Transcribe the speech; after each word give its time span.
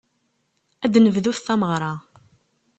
Ad 0.85 0.89
d-nebdut 0.93 1.43
tameɣra. 1.45 1.93